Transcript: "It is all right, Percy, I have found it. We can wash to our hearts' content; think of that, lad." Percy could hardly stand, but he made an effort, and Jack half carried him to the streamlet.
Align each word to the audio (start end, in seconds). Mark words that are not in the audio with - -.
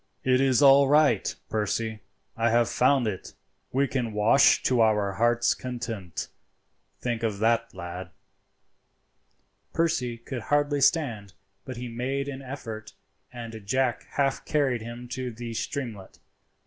"It 0.23 0.41
is 0.41 0.63
all 0.63 0.87
right, 0.87 1.31
Percy, 1.47 1.99
I 2.35 2.49
have 2.49 2.71
found 2.71 3.05
it. 3.05 3.35
We 3.71 3.87
can 3.87 4.13
wash 4.13 4.63
to 4.63 4.81
our 4.81 5.11
hearts' 5.13 5.53
content; 5.53 6.27
think 6.99 7.21
of 7.21 7.37
that, 7.37 7.71
lad." 7.75 8.09
Percy 9.73 10.17
could 10.17 10.41
hardly 10.41 10.81
stand, 10.81 11.33
but 11.65 11.77
he 11.77 11.87
made 11.87 12.27
an 12.27 12.41
effort, 12.41 12.93
and 13.31 13.61
Jack 13.67 14.07
half 14.13 14.43
carried 14.43 14.81
him 14.81 15.07
to 15.09 15.29
the 15.31 15.53
streamlet. 15.53 16.17